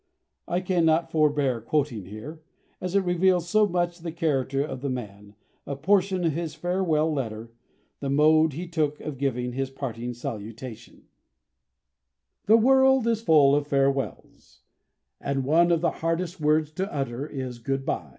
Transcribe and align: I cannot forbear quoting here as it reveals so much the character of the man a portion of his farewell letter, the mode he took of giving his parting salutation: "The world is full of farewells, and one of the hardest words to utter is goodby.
I 0.47 0.61
cannot 0.61 1.11
forbear 1.11 1.61
quoting 1.61 2.05
here 2.05 2.41
as 2.81 2.95
it 2.95 3.03
reveals 3.03 3.47
so 3.47 3.67
much 3.67 3.99
the 3.99 4.11
character 4.11 4.63
of 4.65 4.81
the 4.81 4.89
man 4.89 5.35
a 5.67 5.75
portion 5.75 6.25
of 6.25 6.31
his 6.31 6.55
farewell 6.55 7.13
letter, 7.13 7.51
the 7.99 8.09
mode 8.09 8.53
he 8.53 8.67
took 8.67 8.99
of 8.99 9.19
giving 9.19 9.51
his 9.53 9.69
parting 9.69 10.15
salutation: 10.15 11.03
"The 12.47 12.57
world 12.57 13.05
is 13.05 13.21
full 13.21 13.53
of 13.55 13.67
farewells, 13.67 14.63
and 15.19 15.43
one 15.45 15.71
of 15.71 15.81
the 15.81 15.91
hardest 16.01 16.39
words 16.41 16.71
to 16.71 16.91
utter 16.91 17.27
is 17.27 17.59
goodby. 17.59 18.09